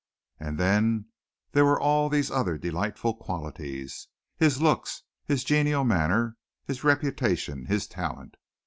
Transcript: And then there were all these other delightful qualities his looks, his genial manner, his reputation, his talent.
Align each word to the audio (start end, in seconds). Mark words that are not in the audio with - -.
And 0.39 0.57
then 0.57 1.05
there 1.51 1.63
were 1.63 1.79
all 1.79 2.09
these 2.09 2.31
other 2.31 2.57
delightful 2.57 3.13
qualities 3.13 4.07
his 4.35 4.59
looks, 4.59 5.03
his 5.25 5.43
genial 5.43 5.83
manner, 5.83 6.37
his 6.65 6.83
reputation, 6.83 7.65
his 7.67 7.85
talent. 7.85 8.33